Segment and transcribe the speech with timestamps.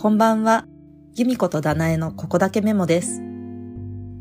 [0.00, 0.64] こんばんは。
[1.16, 3.20] 由美子とダナエのここだけメモです。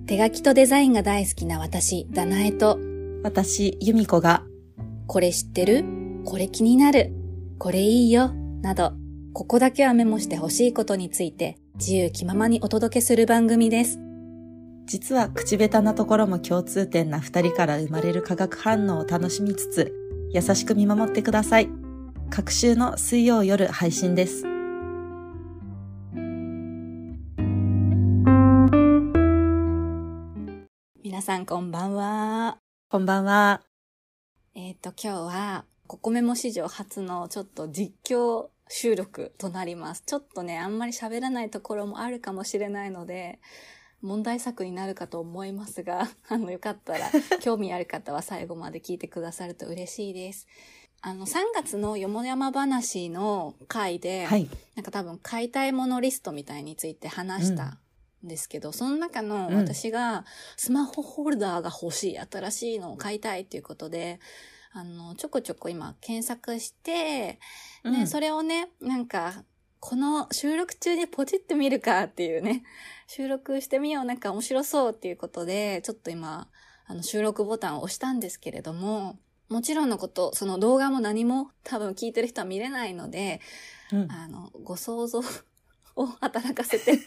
[0.07, 2.79] 手書きとデザインが大好きな私、ダナエと、
[3.21, 4.43] 私、由美子が、
[5.05, 5.85] これ知ってる？
[6.25, 7.13] これ気になる？
[7.59, 8.33] これいいよ？
[8.63, 8.93] など、
[9.33, 13.99] ここだけはメモしてほしいことについて、自由気ままにお届けする番組です。
[14.87, 19.93] 実は口下手なところも共通点な二人から生まれる化学反応を楽しみつつ、
[20.33, 21.69] 優しく見守ってください。
[22.31, 24.56] 各週の水曜夜配信です。
[31.27, 32.57] さんこんばんは。
[32.89, 33.61] こんばんは。
[34.55, 40.03] えっ、と、今日は、ココメモ史上初のちょっと実況収録となります。
[40.05, 43.41] ちょっとね、あんまり喋らないところもあるかもしれないので、
[44.01, 47.11] 問題作になるかと思いますが、 あの、よかったら、
[47.43, 50.47] 興味ある方は最後まで聞いてくださると嬉しいです。
[51.01, 54.49] あの、3月のよもやま話の回で、はい。
[54.75, 57.77] なんか多分買いたいものリストみたいについて話した
[58.23, 59.55] んですけど、その中のうん。
[59.55, 64.19] 私がスマホホルダーが欲しい、新しいのを買いたいっていうことで、
[64.71, 67.39] あの、ちょこちょこ今検索して、ね、
[67.83, 68.07] うん。
[68.07, 69.43] それをね、なんか、
[69.79, 72.63] この収録中にポチってみるかっていうね、
[73.07, 76.49] 収録してみよう、なんか面白そうっていうことで、ちょっと今、
[76.87, 83.39] あの、収録ボタンを押したんですけれども、もちろんのこと、その動画も何も多分聞いてる人は見れないので、
[83.91, 84.11] うん。
[84.11, 85.21] あの、ご想像
[85.97, 86.99] を 働かせて、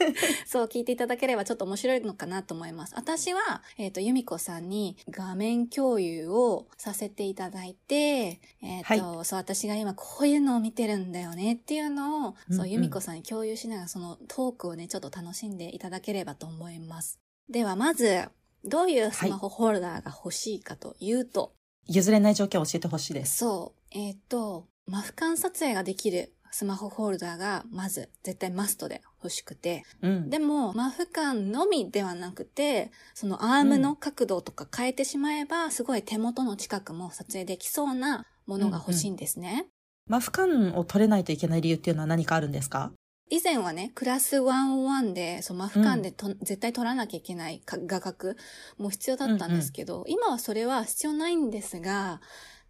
[0.46, 2.94] そう聞いていただければちょっと面白いのかなと思います。
[2.96, 17.18] 私は、えっ、と、由美子さんに画面共有をさせていただいて、えっ、と、そう、私が今こういうのを見てるんだよねっていうのを、そう、うんうん由美子さんに共有しながらそのトークをね、ちょっと楽しんでいただければと思います。
[17.48, 18.28] では、まず、
[18.64, 21.52] どういうスマホホルダーが欲しいかというと、
[21.86, 23.38] 譲れない条件を教えてほしいです。
[23.38, 23.98] そう。
[23.98, 29.84] えっ、と、マフカン撮影ができるスマホホルダーが、まず、絶対マストで欲しくて。
[30.02, 30.30] うん。
[30.30, 39.66] でも、マフカンのみではなくて、そのアームの角度とか変えてしまえば、すごい手元の近くも撮影できそうなものが欲しいんですね。
[40.08, 42.92] マフカンを取れないといけない理由っていうのは何かあるんですか？
[43.32, 48.34] 以前はね、クラス101で、そう、マフカンでと、絶対取らなきゃいけないか画角
[48.76, 52.20] も必要だったんですけど、今はそれは必要ないんですが、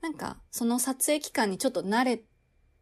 [0.03, 2.23] なんか、その撮影期間にちょっと慣れ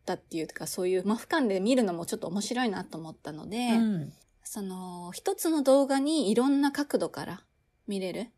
[0.09, 4.13] たっていうか、そういうマフカンで見るのもちょっと面白いなと思ったので、うん。
[4.43, 7.43] その、一つの動画にいろんな角度から
[7.87, 8.29] 見れる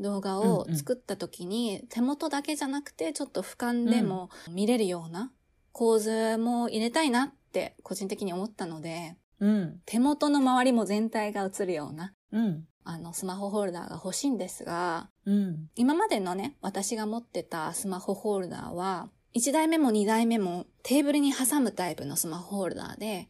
[0.00, 5.32] 動画を作った時に、手元だけじゃなくて、ちょっと俯瞰でも見れるような
[5.72, 9.80] 構図も入れたいなって個人的に思ったので、うん。
[9.86, 12.66] 手元の周りも全体が映るような、うん。
[12.82, 15.70] あの、スマホホルダーが欲しいんですが、うん。
[15.76, 23.28] 今までのね、私が持ってたスマホホルダーは、1台目も2台目もテーブルに挟むタイプのスマホホルダーで、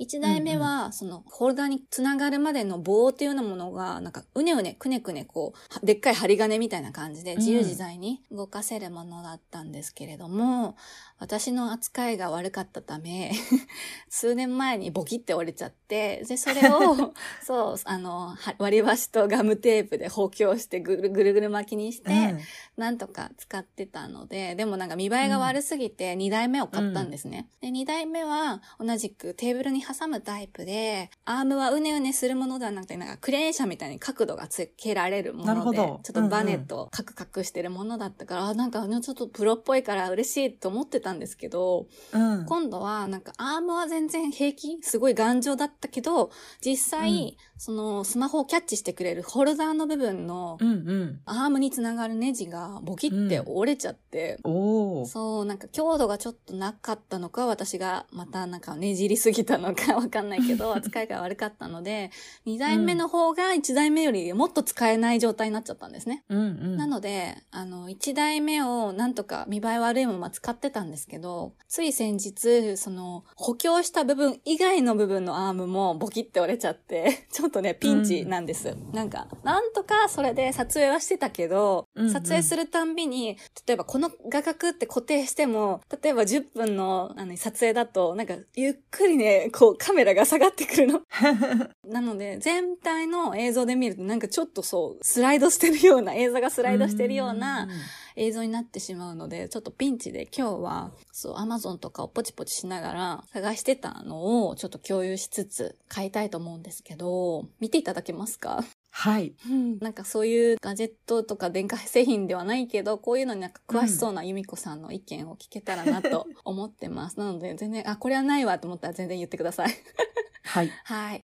[0.00, 10.76] 1台目は、その、ホルダーにつながるまでの棒っていうようなものが、なんか、うねうね、くねくね、こう、はでっかい針金みたいな感じで、自由自在に動かせるものだったんですけれども、
[11.18, 13.32] 私の扱いが悪かったため、
[14.10, 22.40] 数年前にボキって折れちゃって、で、それを、 そう、あの、は割り箸とガムテープで補強してぐるぐるぐる巻きにして、うん。
[22.76, 27.48] なんとか使ってたので、でもなんか見栄えが悪すぎて2台目を買ったんですね。
[27.60, 42.46] で、2台目は同じくテーブルに挟むタイプで、アームはうねうねするものではなくて、なんかクレーン車みたいに角度がつけられるもので、ちょっとバネとカクカクしてるものだったから、あなんかちょっとプロっぽいから嬉しいと思ってたんですけど、うん。
[42.46, 46.30] 今度はなんかアームは全然平気すごい頑丈だったけど、
[46.64, 51.20] 実際、そのスマホをキャッチしてくれるホルダーの部分のうんうん。
[51.26, 55.06] アームにつながるネジがボキって折れちゃって、おー。
[55.06, 62.10] そう、なんか強度がちょっとなかったのか、私がまたなんかねじりすぎたのか わかんないけど、 扱いが悪かったので、
[62.46, 66.24] 2台目の方が1台目よりもっと使えない状態になっちゃったんですね。
[66.28, 66.76] うんうん。
[66.76, 78.76] なので、あの、1台目をなんとか見栄え悪いまま使ってたんですけど、つい先日、その、補強した部分以外の部分のアームもボキって折れちゃって、 ちょっとね、ピンチなんです。
[78.92, 91.00] なんか、なんとかそれで撮影はしてたけど、うんうん撮影するたんびに、例えばこの画角って固定しても、例えば10分のあの撮影だと、なんか、ゆっくりね、こうカメラが下がってくるの。
[91.88, 97.68] なので、全体の映像で見るとなんかちょっとそう、スライドしてるような、映像がスライドしてるような
[98.16, 108.64] 映像になってしまうので、ちょっとピンチで今日は、そう、アマゾンとかをポチポチしながら探してたのをちょっと共有しつつ買いたいと思うんですけど、見ていただけますか？
[108.96, 109.34] はい。
[109.50, 117.18] うん、なんかそういうガジェットとか電化製品ではないけど、 こういうのになんか詳しそうな由美子さんの意見を聞けたらなと思ってます。
[117.18, 119.74] なので全然、あ、これはないわと思ったら全然言ってください。
[120.44, 120.70] はい。
[120.84, 121.20] はい。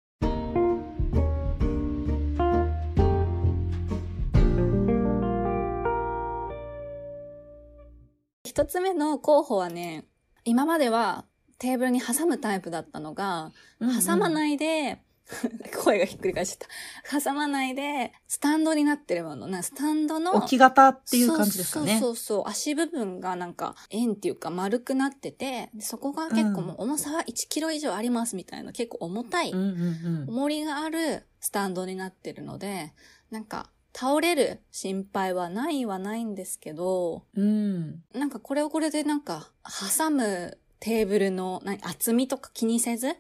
[8.45, 10.07] 一つ目の候補はね、
[10.45, 11.25] 今までは
[11.59, 14.33] テーブルに挟むタイプだったのが、挟まい。
[14.33, 15.05] ないで、
[15.82, 17.21] 声がひっくり返しちゃった。
[17.21, 19.47] 挟まないで、スタンドになってるもの。
[19.47, 20.35] なスタンドの。
[20.35, 21.99] 置き型っていう感じですかね。
[22.00, 22.49] そうそうそう。
[22.49, 29.53] 足部分がなんか円っていうか丸くなってて、でそこが結構もう重さは1キロ以上ありますみたいな結構重たい。
[29.53, 32.93] 重りがあるスタンドになってるので、
[33.31, 38.03] なんか倒れる心配はないはないんですけど、うん。
[38.15, 39.50] なんかこれをこれでなんか
[39.99, 43.17] 挟むテーブルの何厚みとか気にせず、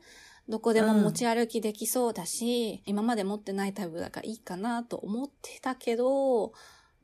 [0.50, 6.52] どこでも持ち歩きできそうだし、今まで持ってないタイプだからいいかなと思ってたけど、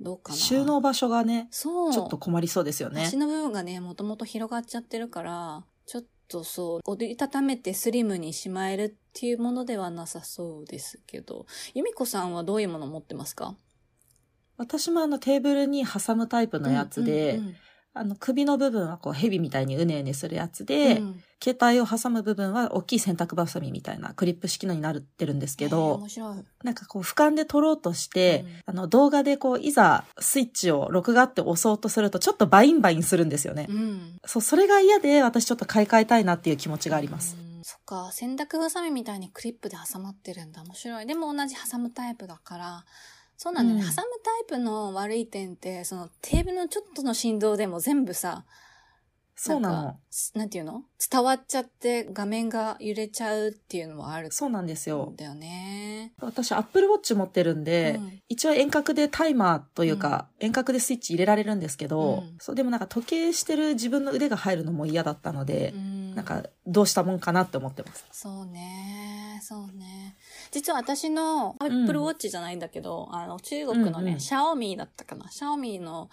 [0.01, 0.37] どうかな。
[0.37, 1.93] 収納場所がね、そう。
[1.93, 3.17] ちょっと困りそうですよね足。
[3.17, 13.55] の部分がね、もともと広がっちゃってるから、ちょっとそう、折りたためてスリムにしまえるっていうものではなさそうですけど、由美子さんはどういうもの持ってますか？
[14.57, 17.57] 私もあのテーブルに挟むタイプのやつで、うんうん
[17.97, 26.37] あの首の部分はこう蛇みたいにうねうねするやつうんで、うん携帯を挟む部分は大きい洗濯バサミみたいなクリップ式のになってるんですけえーど、面白い。
[26.65, 33.67] なんかこう俯瞰で撮ろうとして、うんあの動画でこういざスイッチを録画って押そうとするとちょっとバインバインするんですよね。
[33.69, 34.19] うん。
[34.25, 37.37] そう、それが嫌で私ちょっと買い替えたいなっていう気持ちがあります。
[37.39, 40.63] うんそっか、洗濯バサミみたいにクリップで挟まってるんだ。
[40.63, 41.07] 面白い。
[41.07, 42.85] でも同じ挟むタイプだから、
[43.37, 43.85] そうなんだよね。
[43.85, 48.44] うん挟むタイプの悪い点って、そのテーブルのちょっとの振動でも全部さ、
[49.38, 49.97] そうなのんか。
[50.35, 50.83] なんていうの？
[51.11, 55.17] 伝わっちゃって画面が揺れちゃうっていうのもあるそうなんですよん。
[55.17, 56.15] だよね。
[56.21, 68.07] 私、アップルウォッチ持ってるんで、うん一応遠隔でタイマーというか、遠隔でスイッチ入れられるんですけど、うんそう、でもなんか時計してる自分の腕が入るのも嫌だったので、うんなんかどうしたもんかなって思ってます。
[68.11, 70.17] そうね、そうね。
[70.51, 75.31] 実は私の Apple Watch じゃないんだけど、あの中国のね、うんうんシャオミだったかな。
[75.31, 76.09] シャオミの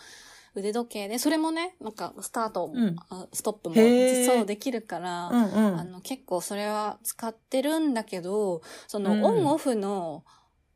[0.56, 5.80] 腕時計で、それもね、なんかスタートも、うんあストップもそうできるから、うんうん。
[5.80, 10.26] あの結構それは使ってるんだけど、そのうんオンオフの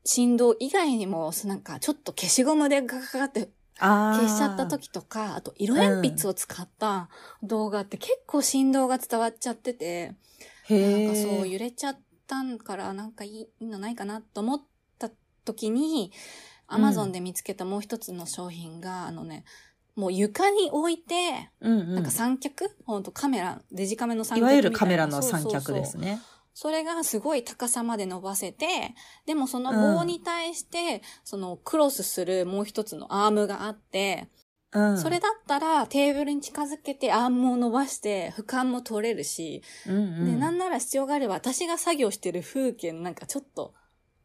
[0.06, 7.10] 振動以外にも、なんかちょっと消しゴムでガガガって消しちゃった時とか、あと色鉛筆を使った
[7.44, 10.14] 動画って結構振動が伝わっちゃってて、
[10.70, 11.50] へなんかそうえ。
[11.50, 14.62] 揺れちゃったんからなんかいいいいのないかなと思っ
[15.00, 15.10] た
[15.46, 16.12] 時に、
[16.68, 19.46] アマゾンで見つけたもう一つの商品が、あのね、
[19.96, 26.22] もう床に置いて、うんうんなんか三脚、ほんとカメラ、デジカメの三脚いわゆるカメラの三そうそうそう脚ですね。
[26.60, 28.96] それがすごい高さまで伸ばせて、
[29.28, 34.28] でもその棒に対して、そのクロスするもう一つのアームがあって、
[34.72, 34.98] うん。
[34.98, 43.76] それだったらテーブルに近づけてアームを伸ばして俯瞰も取れるし、うんうん、で、なんなら必要があれば私が作業してる風景のなんかちょっと、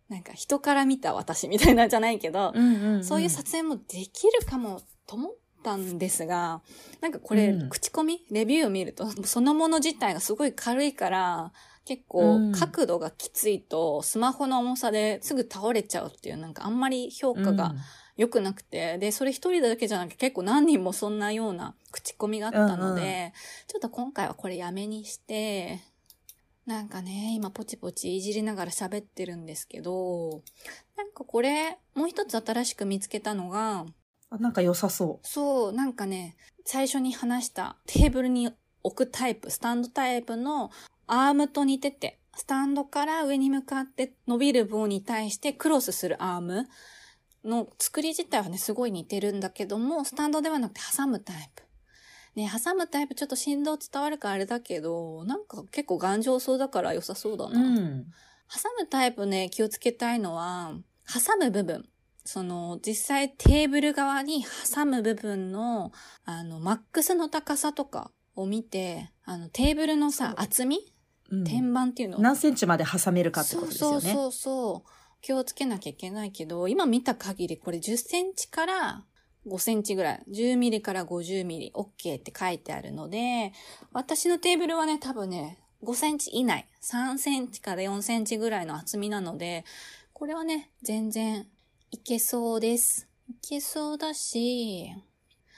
[0.08, 6.62] なんか人から見た私みたいなんじゃないけど、うんうんうん、そういう撮影もできるかもと思ったんですが、
[7.02, 7.68] なんかこれ、うん。
[7.68, 11.52] 口コミレビューを見ると、そのもの自体がすごい軽いから、
[11.84, 12.52] 結構うん。
[12.52, 17.74] 角度がきついと、スマホの重さですぐ倒れちゃうっていう、なんかあんまり評価が
[18.16, 23.32] 良くなくて、で、それ一人だけじゃなくて結構何人もそんなような口コミがあったので、うんう
[23.68, 25.80] ちょっと今回はこれやめにして、
[26.66, 30.42] なんかね、今ポチポチいじりながら喋ってるんですけど、
[30.96, 33.84] なんかこれ、もう一つ新しく見つけたのが、
[34.30, 38.52] あなんか良さそそう、なんかね、最初に話したテーブルに
[38.84, 40.70] 置くタイプ、スタンドタイプの
[41.12, 46.66] アームと似てて、スタンドから上に向かって伸びる棒に対してクロスするアーム
[47.44, 51.62] の作り自体はね、すごい似てるんだけども、スタンドではなくて挟むタイプ。
[52.34, 57.52] ね、挟むタイプちょっと振動伝わるからあれだけど、なんか結構頑丈そうだから良さそうだう。
[57.52, 57.60] な。
[57.60, 58.06] うん。
[58.48, 60.72] 挟むタイプね、気をつけたいのは、
[61.06, 61.86] 挟む部分。
[62.24, 65.92] その、実際テーブル側に挟む部分の、
[66.24, 70.94] あの、マックスの高さとかを見て、あの、テーブルのさ、厚み
[71.32, 74.00] うん天板っていうの何センチまで挟めるかってことですよね。
[74.00, 74.90] そうそうそうそう。
[75.22, 79.04] 気をつけなきゃいけないけど、今見た限りこれ10センチから
[79.46, 83.52] 5センチぐらい、10ミリから50ミリ OK って書いてあるので、
[83.92, 89.64] 私のテーブルはね、多分ね、5センチ以内、3センチから4センチぐらいの厚みなので、
[90.12, 91.46] これはね、全然
[91.90, 93.08] いけそうです。
[93.28, 94.92] いけそうだし、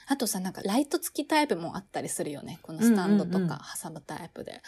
[0.07, 2.59] あとさ、なんかライト付きタイプもあったりするよね。
[2.61, 4.61] このスタンドとか挟むタイプで。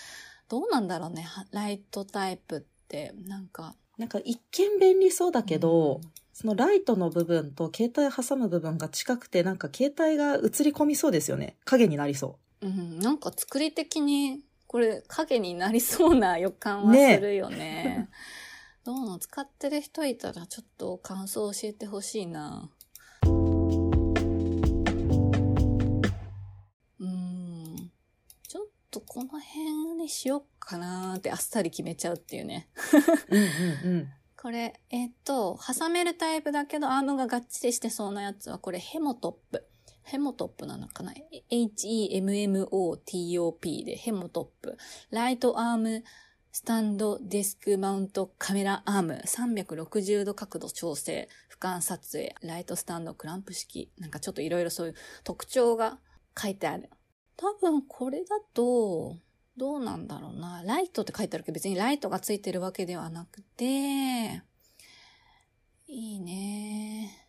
[0.50, 3.76] どうなんだろうね、はライトタイプって、なんか。
[3.98, 11.56] なんか一見便利そうだけど、うんそのライトの部分と携帯挟む部分が近くて、なんか携帯が映り込みそうですよね。
[11.66, 18.08] 影になりそうん、なんか作り的にこれ影になりそうな予感はするよね。
[18.86, 22.70] どうの使ってる人いたらちょっと感想教えてほしいな。
[29.00, 32.68] とこの辺にしよっかなーってあっさり決めちゃうっていうね。
[33.30, 33.44] うんう
[33.92, 34.10] んうん。
[34.36, 39.68] これ、えっ、と、挟めるタイプだけどアームががっちりしてそうなやつは、これヘモトップ。
[40.04, 41.14] ヘモトップなのかな
[41.50, 41.84] ?H-E-M-M-O-T-O-P
[43.84, 44.78] でヘモトップ。
[45.12, 46.04] ライトアーム
[46.52, 49.22] スタンドデスクマウントカメラアーム。
[49.26, 51.28] 360度角度調整。
[51.52, 52.36] 俯瞰撮影。
[52.42, 53.92] ライトスタンドクランプ式。
[53.98, 56.00] なんかちょっといろいろそういう特徴が
[56.40, 56.90] 書いてある。
[57.38, 59.16] 多分これだと、
[59.58, 60.64] どうなんだろうな。
[60.64, 64.44] ライトって書いてあるけど別にライトがついてるわけではなくて、
[65.88, 67.28] いいね。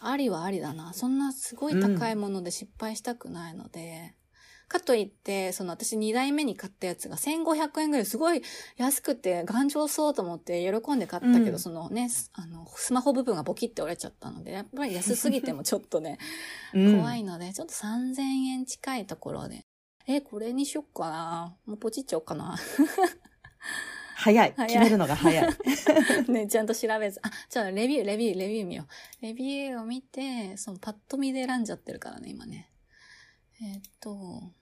[0.00, 0.92] ありはありだな。
[0.92, 4.14] そんなすごい高いもので失敗したくないので。
[4.68, 8.42] かといって、その私2台目に買ったやつが1500円ぐらいすごい
[8.76, 16.18] 安くて頑丈そうと思って喜んで買ったけど、うんそのね、すあの、スマホ部分がボキって折れちゃったので、やっぱり安すぎてもちょっとね、
[16.74, 19.62] うん、怖いので、ちょっと3000円近いところで。
[20.08, 21.56] え、これにしよっかな。
[21.66, 22.56] もうポチっちゃおうかな。
[24.18, 24.54] 早い。
[24.54, 25.54] 決めるのが早い。
[26.32, 27.20] ね、ちゃんと調べず。
[27.22, 28.86] あ、じゃあレビュー、レビュー、レビュー見よ
[29.20, 29.22] う。
[29.22, 32.70] レビューを見て、そのパッと見で選んじゃってるからね、今ね。
[33.60, 34.52] えーっと、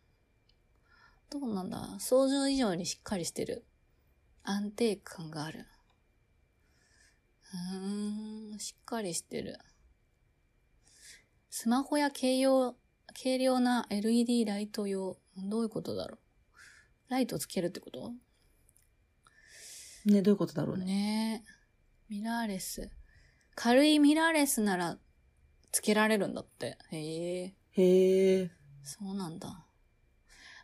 [1.30, 3.64] どうなんだ想像以上にしっかりしてる。
[4.42, 5.66] 安定感がある。
[7.54, 9.58] うーん、しっかりしてる。
[11.48, 12.76] スマホや軽用、
[13.22, 15.16] 軽量な LED ライト用。
[15.36, 16.18] どういうことだろう
[17.08, 18.12] ライトつけるってこと？
[20.04, 20.84] ね、どういうことだろうね。
[20.84, 22.14] ねえ。
[22.14, 22.90] ミラーレス。
[23.54, 24.98] 軽いミラーレスなら、
[25.72, 26.76] つけられるんだって。
[26.90, 27.54] へえ。
[27.72, 28.50] へえ。
[28.82, 29.64] そうなんだ。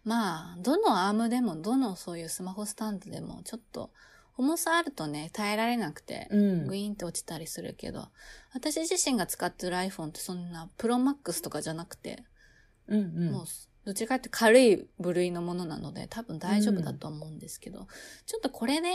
[0.04, 3.90] まあ、どのアームでも、どのそういうスマホスタンドでも、ちょっと、
[4.36, 8.08] 重さあるとね、耐えられなくて、うんグイーンって落ちたりするけど、
[8.54, 12.24] 私自身が使ってる iPhone ってそんな、プロマックスとかじゃなくて、
[12.88, 13.32] うんうん。
[13.32, 13.44] もう、
[13.84, 17.86] どっちかって軽い部類のものなので、多分大丈夫だと思うんですけど、
[18.26, 18.88] ちょっとこれで、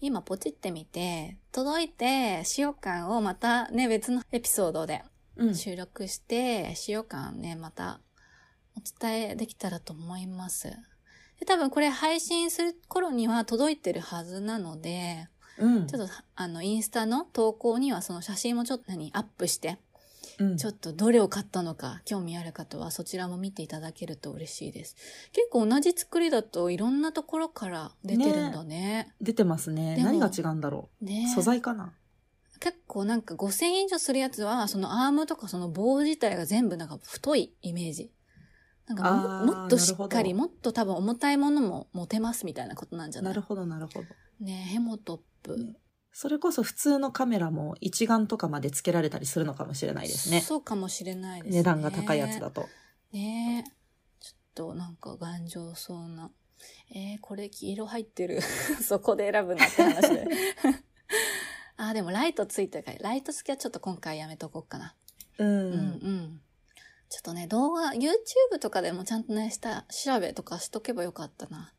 [0.00, 5.02] 今ポチってみて、届いて、使用感をまたね、別のエピソードで
[5.36, 5.54] うん。
[5.54, 8.00] 収録して、使用感ね、また
[8.76, 10.70] お伝えできたらと思います。
[11.38, 15.86] で、多分これ配信する頃には届いてるはずなので、うん。
[15.86, 19.78] ちょっとあの、インスタの投稿にはその写真もちょっと何、アップして、
[20.38, 24.96] うんちょっとどれを買ったのか興味ある方はそちらも見ていただけると嬉しいです。
[25.32, 29.14] 結構同じ作りだといろんなところから出てるんだね。
[29.20, 29.96] 出てますね。
[30.02, 31.34] 何が違うんだろねう。
[31.34, 31.94] 素材かな。
[32.60, 38.10] 結構なんか5000円以上するやつはそのアームとかその棒自体が全部なんか太いイメージ。
[38.86, 44.06] なんかももっとしっかり、もっと多分重たいものも持てますみたいなことなんじゃなないるほど、なるほど。
[44.38, 45.56] ねヘモトップ。
[45.58, 45.74] ね
[46.18, 50.40] それこそ普通のカメラも一眼とかまで付けられたりするのかもしれないですね。
[50.40, 51.58] そうかもしれないですね。
[51.58, 52.70] 値段が高いやつだと。
[53.12, 53.70] ねえ。
[54.18, 56.30] ちょっとなんか頑丈そうな。
[56.90, 58.40] えー、これ黄色入ってる。
[58.82, 60.26] そこで選ぶなって話で。
[61.76, 64.94] あー、でもライトついてるから、ライト付きはちょっと今回やめとこうかな。
[65.36, 65.48] うん。
[65.48, 66.40] うんうん。
[67.10, 71.74] ちょっとね、動画、YouTube とかでもちゃんとね、した、調べとかしとけばよかったな。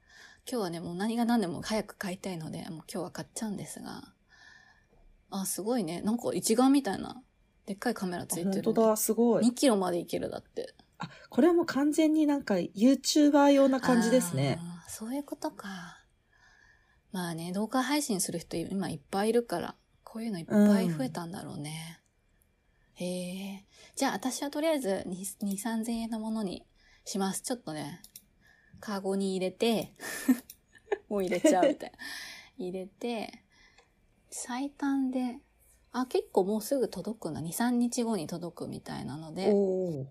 [0.47, 4.13] 今日はね、もう何が何でも早く買いたいので、もう今日は買っちゃうんですが。
[5.29, 6.01] あ、すごいね。
[6.01, 7.21] なんか一眼みたいな、
[7.65, 8.51] でっかいカメラついてる。
[8.63, 9.43] 本当だ、すごい。
[9.45, 10.73] 2キロまでいけるだって。
[10.99, 14.59] あ、これはもう完全になんか YouTuber 用な感じですね。
[14.87, 16.03] そういうことか。
[17.11, 21.99] まあね、動画配信する人今いっぱいいるから、こういうのいっぱい増えたんだろうね。
[22.95, 23.65] へえ。
[23.95, 25.11] じゃあ私はとりあえず2、
[25.45, 26.65] 2 3000円のものに
[27.05, 27.41] します。
[27.41, 28.01] ちょっとね、
[28.79, 29.93] カゴに入れて、
[31.09, 31.97] もう入れちゃうみたいな。
[32.57, 33.43] 入れて、
[34.29, 35.39] 最短で、
[35.91, 37.41] あ、結構もうすぐ届くな。
[37.41, 39.49] 2、3日後に届くみたいなので。
[39.51, 40.07] おお。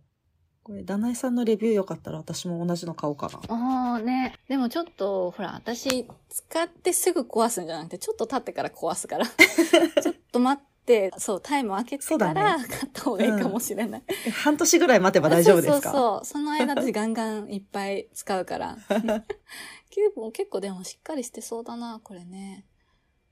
[0.62, 3.38] これ、ダナエさんのレビューよかったら私も同じの買おうかな。
[3.54, 4.34] ああね。
[4.48, 9.26] でもちょっと、ほら、私、使ってすぐ壊すんじゃなくて、ちょっと経ってから壊すから。
[10.02, 14.02] ちょっと待って、そう、タイム開けてからね買った方がいいかもしれない。
[14.26, 15.82] え半年ぐらい待てば大丈夫ですか？
[15.82, 16.24] そうそうそう。
[16.24, 18.76] その間私ガンガンいっぱい使うから。
[19.90, 22.64] キューブも結構でもしっかりしてそうだな、これね。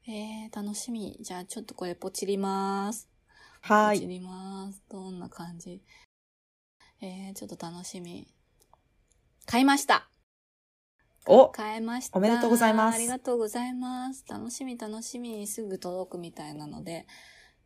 [0.07, 1.17] えー、楽しみ。
[1.21, 3.09] じゃあちょっとこれポチります。
[3.63, 4.07] ポチはーい。
[4.07, 4.83] ります。
[4.91, 5.81] どんな感じ？
[7.01, 8.27] えー、ちょっと楽しみ。
[9.47, 10.09] 買いました。
[11.27, 12.19] お買えました。
[12.19, 14.27] おめでとうございますありがとうございます。
[14.29, 15.47] 楽しみ楽しみ。
[15.47, 17.07] すぐ届くみたいなので、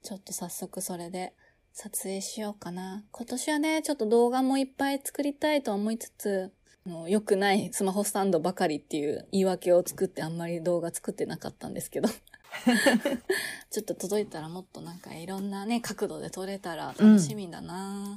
[0.05, 1.35] ちょっと早速それで
[1.73, 3.05] 撮影しようかな。
[3.11, 6.53] 今年はね、ちょっと動画もいっぱい作りたいと思いつつ、
[6.89, 12.09] もう良くないスマホスタンドばかりっていう言い訳を作ってあんまり動画作ってなかったんですけど。
[13.71, 18.17] ちょっと届いたらもっとなんかいろんなね、角度で撮れたら楽しみだな、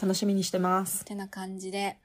[0.00, 1.04] 楽しみにしてます。
[1.04, 1.98] てな感じで、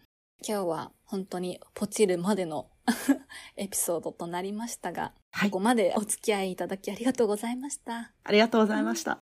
[0.45, 2.69] 今日は本当にポチるまでの
[3.55, 8.11] エピソードとなりましたが、はいここまでお付き合いいただきありがとうございました。
[8.23, 9.19] ありがとうございました。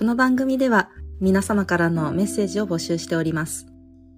[0.00, 0.88] この番組では
[1.20, 3.66] 皆様からのメッセージを募集しております。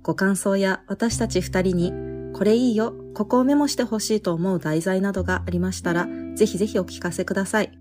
[0.05, 1.93] ご感想や私たち二人に
[2.39, 7.73] これいいよ、ここをメモしてほしいと思う題材などがありましたら、ぜひぜひお聞かせください。